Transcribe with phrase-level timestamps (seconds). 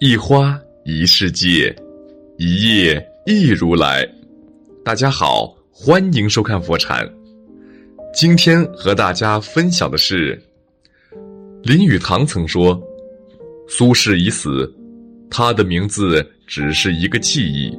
[0.00, 1.74] 一花一世界，
[2.36, 4.08] 一叶一如来。
[4.84, 7.04] 大家好，欢迎收看佛禅。
[8.14, 10.40] 今天和大家分享的是，
[11.64, 12.80] 林语堂曾说
[13.68, 14.72] ：“苏轼已死，
[15.28, 17.76] 他的名字只是一个记忆，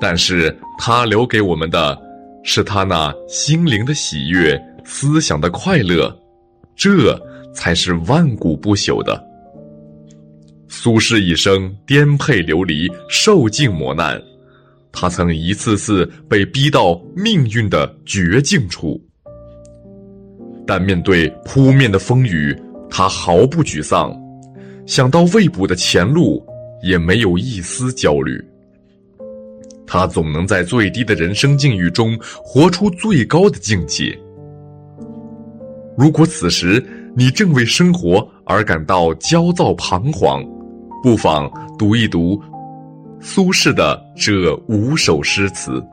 [0.00, 1.96] 但是他留给我们的，
[2.42, 6.12] 是他那心灵的喜悦、思想的快乐，
[6.74, 7.16] 这
[7.54, 9.24] 才是万古不朽的。”
[10.84, 14.22] 苏轼一生颠沛流离，受尽磨难，
[14.92, 19.02] 他曾一次次被逼到命运的绝境处，
[20.66, 22.54] 但面对扑面的风雨，
[22.90, 24.14] 他毫不沮丧，
[24.84, 26.44] 想到未卜的前路，
[26.82, 28.38] 也没有一丝焦虑。
[29.86, 32.14] 他总能在最低的人生境遇中
[32.44, 34.14] 活出最高的境界。
[35.96, 36.84] 如果此时
[37.16, 40.44] 你正为生活而感到焦躁彷徨，
[41.04, 42.42] 不妨读一读
[43.20, 45.84] 苏轼的这五首诗词。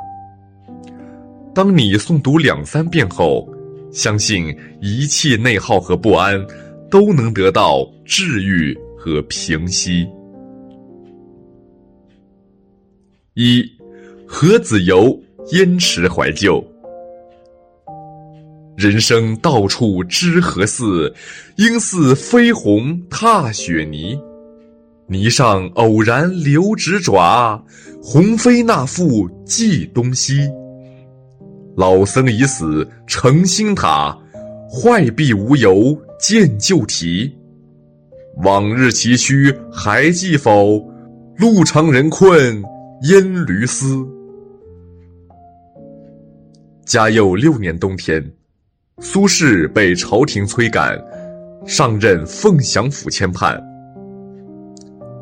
[1.54, 3.46] 当你诵读两三遍后，
[3.92, 6.42] 相信一切内耗和不安
[6.90, 10.08] 都能得到治愈和平息。
[13.34, 13.66] 一，
[14.26, 16.66] 何子由燕池怀旧。
[18.78, 21.14] 人生到处知何似，
[21.58, 24.18] 应似飞鸿踏雪泥。
[25.12, 27.62] 泥上偶然留指爪，
[28.02, 30.50] 鸿飞那复计东西。
[31.76, 34.18] 老僧已死成新塔，
[34.72, 37.38] 坏壁无由见旧题。
[38.38, 40.82] 往日崎岖还记否？
[41.36, 42.64] 路长人困
[43.10, 44.08] 烟驴嘶。
[46.86, 48.32] 嘉佑六年冬天，
[49.00, 50.98] 苏轼被朝廷催赶，
[51.66, 53.62] 上任凤翔府签判。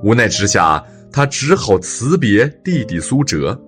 [0.04, 3.60] 无奈之下，他只好辞别弟弟苏辙。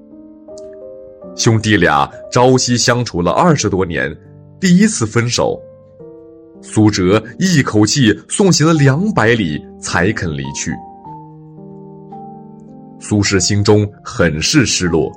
[1.36, 4.16] 兄弟俩朝夕相处了二十多年，
[4.60, 5.60] 第一次分手，
[6.62, 10.72] 苏辙一口气送行了两百里才肯离去。
[13.00, 15.12] 苏轼心中很是失落，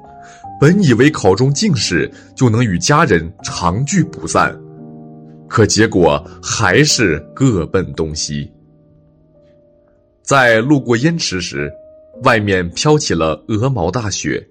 [0.60, 4.56] 本以为考中进士就能与家人长聚不散，
[5.48, 8.50] 可结果还是各奔东西。
[10.24, 11.70] 在路过燕池时，
[12.22, 14.42] 外面飘起了鹅毛大雪。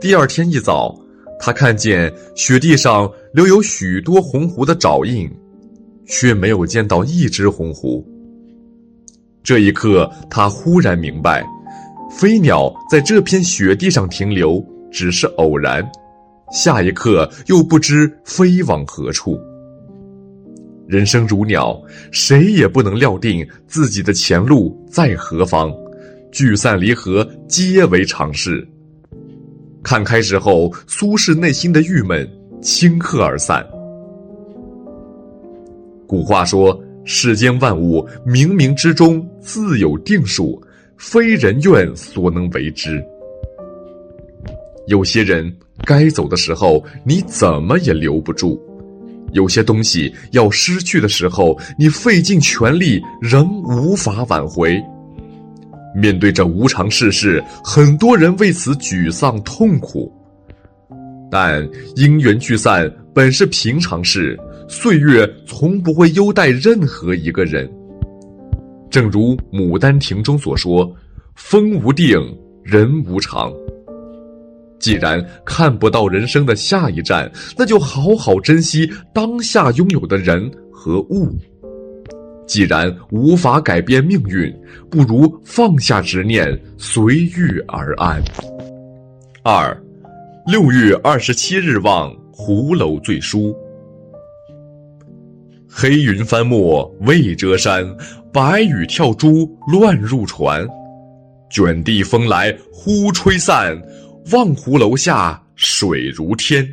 [0.00, 0.98] 第二天一早，
[1.38, 5.30] 他看见雪地上留有许多红狐的爪印，
[6.06, 8.02] 却没有见到一只红狐。
[9.42, 11.44] 这一刻，他忽然明白，
[12.10, 15.86] 飞鸟在这片雪地上停留只是偶然，
[16.50, 19.38] 下一刻又不知飞往何处。
[20.86, 21.80] 人生如鸟，
[22.10, 25.72] 谁也不能料定自己的前路在何方，
[26.30, 28.66] 聚散离合皆为常事。
[29.82, 32.28] 看开之后，苏轼内心的郁闷
[32.62, 33.64] 顷刻而散。
[36.06, 40.62] 古话说：“世间万物，冥冥之中自有定数，
[40.96, 43.02] 非人愿所能为之。”
[44.86, 45.50] 有些人
[45.84, 48.60] 该走的时候，你怎么也留不住。
[49.34, 54.82] 有些东西要失去的时候，你费尽全力仍无法挽回。
[55.94, 60.12] 面对这无常世事，很多人为此沮丧痛苦。
[61.30, 67.70] 但因缘聚散本是平常事，岁月从不会优待任何一个人。
[68.90, 70.88] 正如《牡丹亭》中所说
[71.34, 72.16] ：“风无定，
[72.62, 73.52] 人无常。”
[74.84, 81.34] 既然看不到人生的下一站，那就好好珍惜当下拥有的人和物。
[82.46, 84.54] 既然无法改变命运，
[84.90, 86.46] 不如放下执念，
[86.76, 88.22] 随遇而安。
[89.42, 89.74] 二，
[90.46, 93.56] 六月二十七日望湖楼醉书。
[95.66, 97.82] 黑云翻墨未遮山，
[98.30, 100.68] 白雨跳珠乱入船。
[101.48, 103.80] 卷地风来忽吹散。
[104.32, 106.66] 望湖楼下水如天。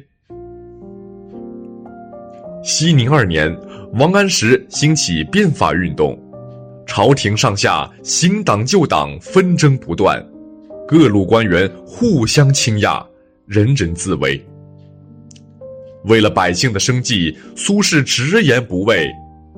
[2.64, 3.54] 熙宁二年，
[3.96, 6.18] 王安石兴起变法运动，
[6.88, 10.26] 朝廷上下新党旧党纷争不断，
[10.88, 13.06] 各路官员互相倾轧，
[13.46, 14.42] 人人自危。
[16.06, 19.06] 为了百姓的生计，苏轼直言不讳，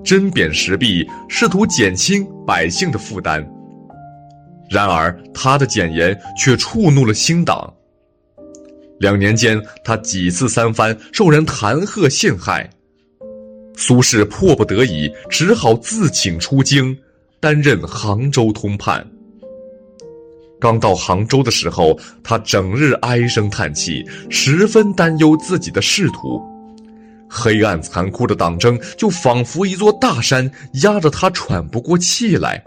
[0.03, 3.47] 针砭时弊，试图减轻百姓的负担。
[4.67, 7.71] 然而，他的谏言却触怒了新党。
[9.03, 12.69] 两年间，他几次三番受人弹劾陷害，
[13.75, 16.97] 苏轼迫不得已，只好自请出京，
[17.41, 19.05] 担任杭州通判。
[20.57, 26.41] 刚到杭州的时候，他整日唉声叹气，十分担忧自己的仕途。
[27.29, 30.50] 黑暗残酷的党争就仿佛一座大山，
[30.83, 32.63] 压着他喘不过气来。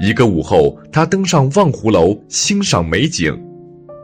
[0.00, 3.40] 一个午后，他登上望湖楼欣赏美景，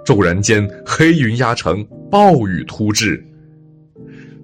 [0.05, 3.25] 骤然间黑云压城，暴雨突至。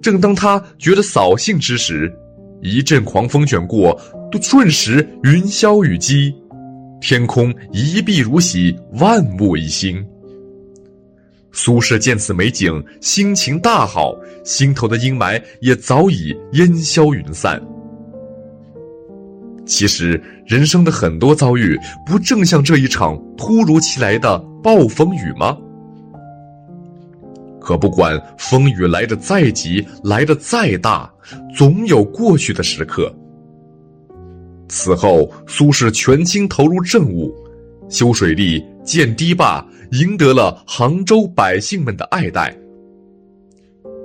[0.01, 2.11] 正当他觉得扫兴之时，
[2.61, 3.99] 一阵狂风卷过，
[4.31, 6.33] 都瞬时云消雨霁，
[6.99, 10.03] 天空一碧如洗，万物一新。
[11.51, 17.61] 苏轼见此美景，心情大好，心头的阴霾也早已烟消云散。
[19.71, 25.57] 其实，人生的很多遭遇，不正像这一场突如其来的暴风雨吗？
[27.61, 31.09] 可不管风雨来得再急，来得再大，
[31.55, 33.15] 总有过去的时刻。
[34.67, 37.33] 此后，苏轼全心投入政务，
[37.87, 39.65] 修水利、建堤坝。
[39.91, 42.55] 赢得了杭州百姓们的爱戴。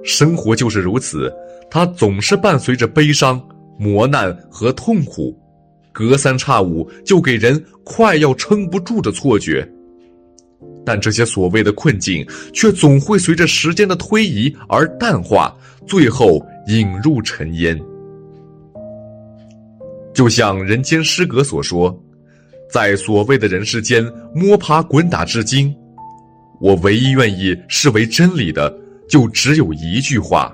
[0.03, 1.33] 生活就是如此，
[1.71, 3.41] 它总是伴随着悲伤、
[3.79, 5.37] 磨难和痛苦，
[5.96, 9.66] 隔三差五就给人快要撑不住的错觉。
[10.84, 12.22] 但这些所谓的困境，
[12.52, 15.56] 却总会随着时间的推移而淡化，
[15.87, 17.81] 最后引入尘烟。
[20.12, 21.98] 就像《人间失格》所说。
[22.69, 24.04] 在所谓的人世间
[24.34, 25.72] 摸爬滚打至今，
[26.60, 28.76] 我唯一愿意视为真理的，
[29.08, 30.52] 就只有一句话：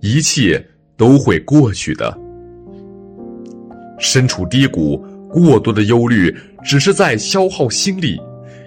[0.00, 0.64] 一切
[0.96, 2.16] 都会过去的。
[4.02, 4.98] 身处低谷，
[5.30, 8.20] 过多的忧虑只是在消耗心力，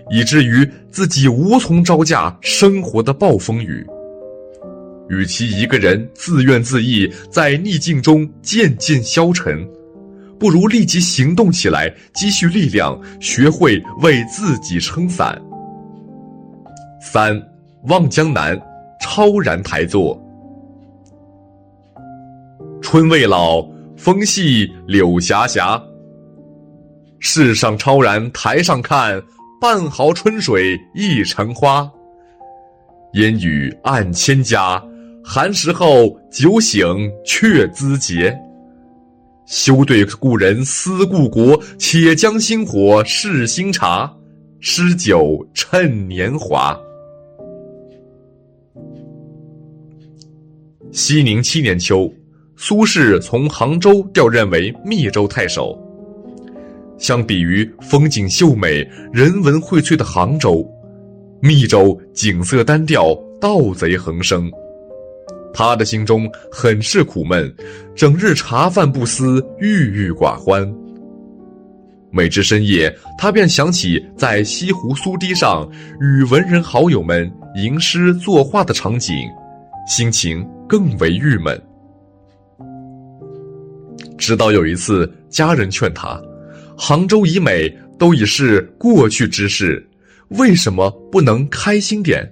[0.10, 3.86] 以至于自己无从招架生活的暴风雨。
[5.10, 9.68] 与其一个人自怨自艾，在逆境中渐渐消沉。
[10.40, 15.40] 不如立即行动起来，积蓄力量，学会为自己撑伞。
[17.02, 17.42] 三，
[17.88, 18.60] 望江南，
[19.00, 20.20] 超然台坐。
[22.82, 23.62] 春未老，
[24.06, 25.60] 风细柳斜斜。
[27.18, 29.20] 世上超然台上看，
[29.60, 31.92] 半壕春水一城花。
[33.14, 34.80] 烟雨暗千家，
[35.24, 36.86] 寒食后酒醒
[37.26, 38.32] 却咨嗟。
[39.48, 44.16] 休对故人思故国，且将新火试新茶，
[44.60, 46.80] 诗酒趁年华。
[50.92, 52.08] 熙宁七年秋，
[52.58, 55.78] 苏轼从杭州调任为密州太守。
[56.98, 60.66] 相比于风景秀美、人文荟萃的杭州，
[61.42, 64.50] 密州景色单调，盗贼横生。
[65.54, 67.54] 他的心中很是苦闷，
[67.94, 70.74] 整日茶饭不思，郁郁寡欢。
[72.12, 75.70] 每至深夜，他便想起在西湖苏堤上
[76.00, 79.14] 与文人好友们吟诗作画的场景，
[79.86, 81.62] 心情更为郁闷。
[84.26, 86.20] 直到有一次，家人劝他
[86.76, 89.88] ：“杭州已美，都已是过去之事，
[90.30, 92.28] 为什么不能开心点？”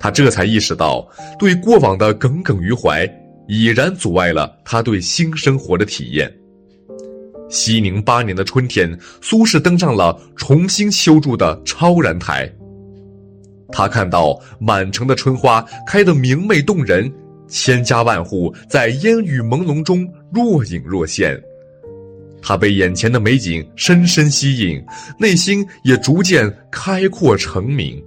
[0.00, 1.08] 他这才意识到，
[1.38, 3.08] 对过往的耿耿于怀，
[3.46, 6.28] 已然阻碍了他对新生活的体验。
[7.48, 12.52] 熙宁八年的春天，苏轼登上了重新修筑的超然台。
[13.70, 17.08] 他看到满城的春花开得明媚动人，
[17.52, 21.40] 千家万户在烟雨朦胧中若隐若现。
[22.40, 24.82] 他被眼前的美景深深吸引，
[25.18, 28.02] 内心也逐渐开阔澄明。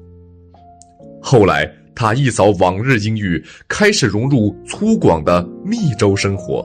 [1.21, 1.71] 后来。
[1.97, 6.61] 他一扫往日阴郁，开始融入粗犷的密州生活。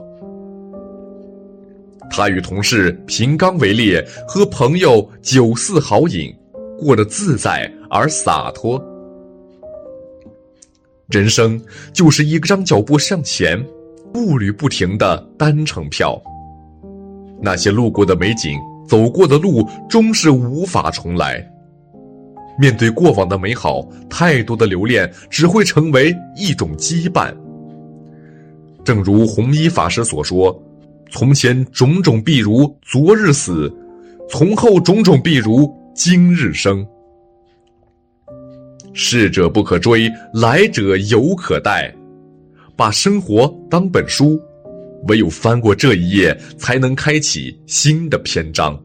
[2.09, 6.35] 他与同事平缸为猎，和朋友酒肆豪饮，
[6.77, 8.77] 过得自在而洒脱。
[11.11, 13.61] 人生就是一张脚步向前，
[14.13, 16.19] 步履不停的单程票。
[17.41, 21.45] 那些路过的美景，走过的路，终是无法重来。
[22.57, 27.33] 面对过往的美好，太多的留恋只会成为一种羁绊。
[28.85, 30.57] 正如弘一法师所说
[31.11, 33.73] ：“从前种种必如昨日死，
[34.29, 36.85] 从后种种必如今日生。
[38.93, 41.93] 逝者不可追，来者犹可待。
[42.75, 44.41] 把生活当本书，
[45.07, 48.79] 唯有翻过这一页，才能开启新的篇章。”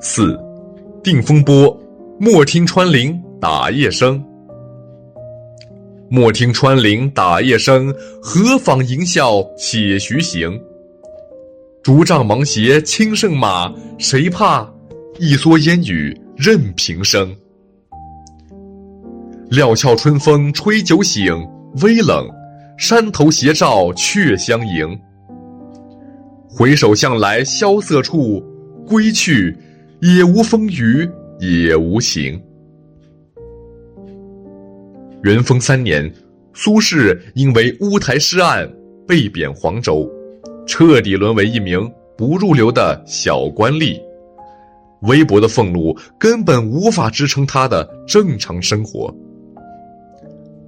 [0.00, 0.38] 四，
[1.02, 1.78] 定风波，
[2.18, 4.22] 莫听穿林打叶声。
[6.10, 10.60] 莫听穿林打叶声，何妨吟啸且徐行。
[11.82, 14.68] 竹杖芒鞋轻胜马，谁怕？
[15.18, 17.34] 一蓑烟雨任平生。
[19.50, 21.32] 料峭春风吹酒醒，
[21.82, 22.26] 微冷，
[22.78, 24.98] 山头斜照却相迎。
[26.48, 28.42] 回首向来萧瑟处，
[28.86, 29.56] 归去，
[30.00, 31.08] 也无风雨
[31.38, 32.40] 也无晴。
[35.22, 36.12] 元丰三年，
[36.54, 38.70] 苏轼因为乌台诗案
[39.06, 40.10] 被贬黄州。
[40.64, 44.00] 彻底沦为一名不入流的小官吏，
[45.02, 49.14] 微薄的俸禄根本无法支撑他的正常生活。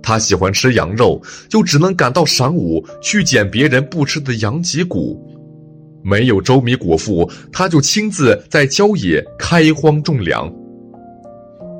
[0.03, 5.19] 他喜欢吃羊肉，就只能赶到晌午去捡别人不吃的羊脊骨；
[6.03, 10.53] 没有粥米果腹，他就亲自在郊野开荒种粮。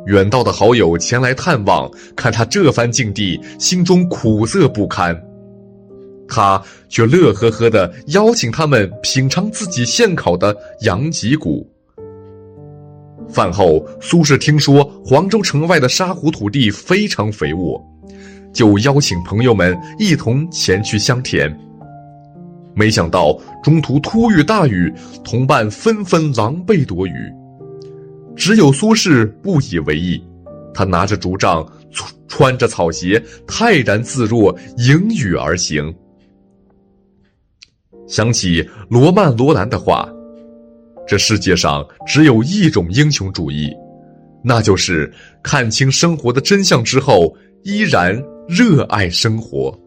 [0.07, 5.19] 远道的好友前来探望，看他这番境地，心中苦涩不堪。
[6.27, 11.71] 他却乐呵呵地邀请他们品尝自己现烤的羊脊骨。
[13.29, 17.83] 饭后，苏轼听说黄州城外的沙湖土地非常肥沃，
[18.53, 21.53] 就邀请朋友们一同前去香田。
[22.77, 24.93] 没想到中途突遇大雨，
[25.25, 27.33] 同伴纷纷狼狈躲雨，
[28.37, 30.23] 只有苏轼不以为意，
[30.73, 31.65] 他拿着竹杖，
[32.27, 35.95] 穿着草鞋，泰然自若，迎雨而行。
[38.07, 40.09] 想起罗曼·罗兰的话
[41.07, 43.71] ：“这世界上只有一种英雄主义，
[44.43, 49.79] 那就是看清生活的真相之后，依然热爱生活。”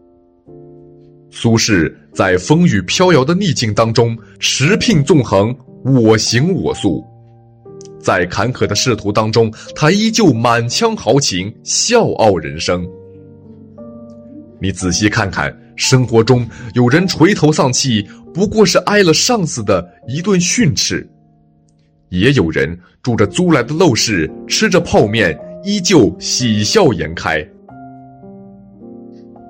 [1.30, 7.04] 苏轼在风雨飘摇的逆境当中持聘纵横，我行我素；
[8.00, 12.86] 在坎坷的仕途当中，他依旧满腔豪情，笑傲人生。
[14.60, 15.54] 你仔细看看。
[15.80, 16.44] 生活中
[16.74, 21.04] 有人垂头丧气，不过是挨了上司的一顿训斥；
[22.10, 27.46] 也有人住着租来的陋室，吃着泡面，依旧喜笑颜开。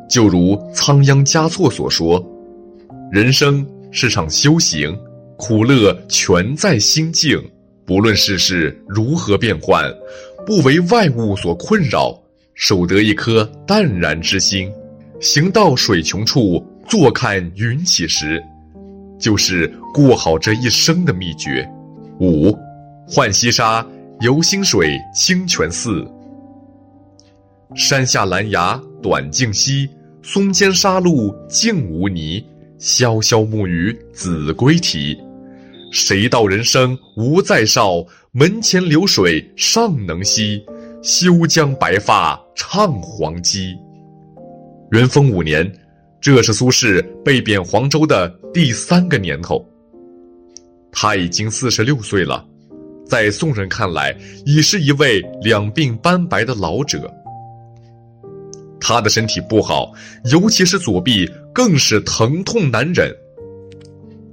[0.09, 2.25] 就如仓央嘉措所说
[3.13, 4.97] ：“人生是场修行，
[5.37, 7.39] 苦乐全在心境。
[7.85, 9.85] 不论世事如何变幻，
[10.47, 12.19] 不为外物所困扰，
[12.55, 14.71] 守得一颗淡然之心。”
[15.21, 18.41] 行到水穷处，坐看云起时，
[19.19, 21.69] 就是过好这一生的秘诀。
[22.21, 22.57] 五，
[23.09, 23.87] 浣溪沙，
[24.21, 26.07] 游心水，清泉寺。
[27.75, 29.89] 山下兰芽短径稀，
[30.23, 32.45] 松间沙路净无泥。
[32.79, 35.19] 潇潇暮雨子规啼，
[35.91, 38.05] 谁道人生无再少？
[38.31, 40.65] 门前流水尚能西，
[41.03, 43.75] 休将白发唱黄鸡。
[44.93, 45.69] 元丰五年，
[46.21, 49.65] 这是苏轼被贬黄州的第三个年头。
[50.91, 52.45] 他已经四十六岁了，
[53.07, 57.13] 在宋人看来，已是一位两鬓斑白的老者。
[58.81, 59.93] 他的身体不好，
[60.31, 63.15] 尤其是左臂，更是疼痛难忍。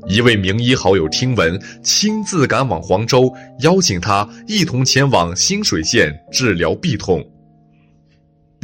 [0.07, 7.23] 一位名医好友听闻，亲自赶往黄州，邀请他一同前往新水县治疗臂痛。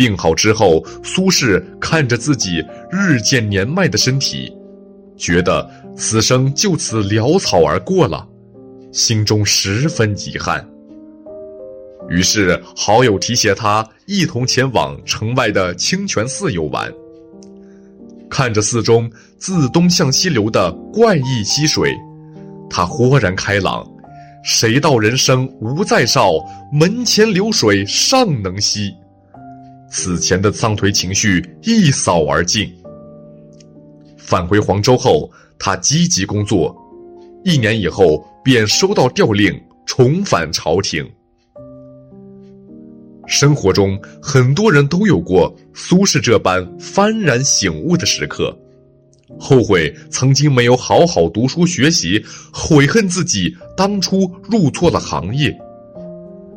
[0.02, 4.52] 病好之后，苏轼看着自己日渐年迈的身体，
[5.16, 8.28] 觉得此生就此潦草而过了，
[8.92, 10.68] 心中十分遗憾。
[12.10, 16.92] 于是好友提携他一同前往城外的清泉寺游玩。
[18.28, 21.96] 看着寺中自东向西流的怪异溪水，
[22.72, 23.86] 他豁然开朗。
[24.44, 26.32] 谁道人生无再少？
[26.74, 28.92] 门前流水尚能西。
[29.92, 32.74] 此前的丧颓情绪一扫而尽。
[34.18, 35.30] 返回黄州后，
[35.60, 36.74] 他积极工作，
[37.44, 39.54] 一年以后便收到调令，
[39.86, 41.06] 重返朝廷。
[43.28, 48.58] 生活中，很多人都有过苏轼这般幡然醒悟的时刻，
[49.38, 55.54] 后悔曾经没有好好读书学习，悔恨自己当初入错了行业。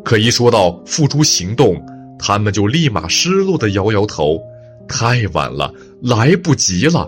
[0.05, 1.81] 可一说到付诸行动，
[2.27, 4.41] 他们就立马失落的摇摇头，
[4.89, 7.07] 太晚了，来不及了。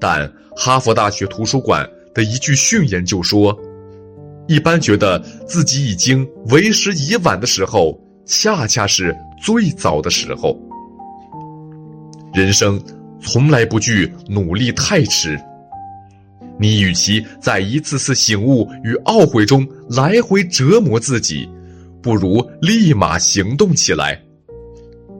[0.00, 3.56] 但哈佛大学图书馆的一句训言就说
[4.48, 5.16] ：“一般觉得
[5.46, 10.60] 自己已经为时已晚的时候，恰恰是最早的时候。”
[12.34, 12.82] 人生
[13.20, 15.40] 从来不惧努力太迟。
[16.58, 21.48] 你与其在一次次醒悟与懊悔中来回折磨自己。
[22.06, 24.22] 不如立马行动起来。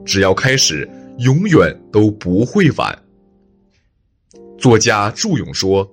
[0.05, 2.97] 只要开始，永远都不会晚。
[4.57, 5.85] 作家祝勇说：“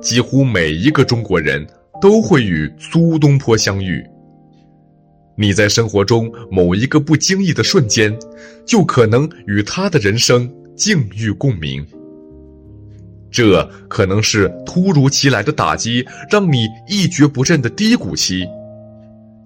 [0.00, 1.66] 几乎每一个中国人
[2.00, 4.02] 都会与苏东坡相遇。
[5.36, 8.18] 你在生活中某一个不经意的瞬间，
[8.64, 11.86] 就可能与他的人生境遇共鸣。
[13.30, 18.46] 这可能是突如其来的打击，让你一蹶不振的低谷期；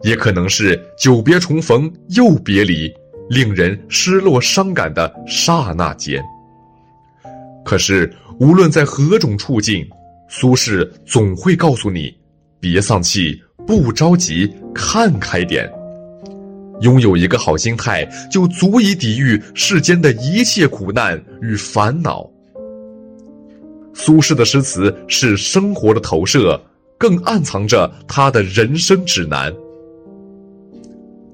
[0.05, 2.93] 也可能是久别重逢又别离，
[3.31, 6.23] 令人失落伤感的刹那间。
[7.65, 9.89] 可是，无论在何种处境，
[10.29, 12.15] 苏轼总会告诉你：
[12.61, 15.69] 别丧气，不着急，看开点。
[16.81, 22.29] 拥有一个好心态，就足以抵御世间的一切苦难与烦恼。
[23.95, 26.61] 苏轼的诗词是生活的投射，
[26.99, 29.51] 更暗藏着他的人生指南。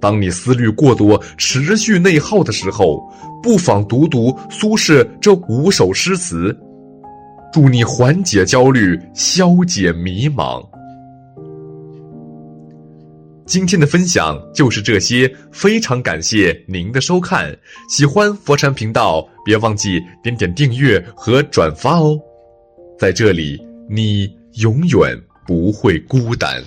[0.00, 3.00] 当你思虑过多、持续内耗的时候，
[3.42, 6.57] 不妨读读苏轼这五首诗词，
[7.52, 10.66] 助你缓解焦虑，消解迷茫。
[13.47, 17.52] 今天的分享就是这些，非常感谢您的收看。
[17.88, 22.16] 喜欢佛禅频道，别忘记点点订阅和转发哦。
[22.97, 26.62] 在这里，你永远不会孤单。